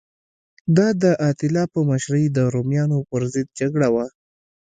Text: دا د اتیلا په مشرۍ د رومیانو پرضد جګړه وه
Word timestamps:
دا 0.77 0.87
د 1.03 1.03
اتیلا 1.29 1.63
په 1.73 1.79
مشرۍ 1.89 2.25
د 2.31 2.37
رومیانو 2.53 2.97
پرضد 3.09 3.47
جګړه 3.59 3.87
وه 3.93 4.05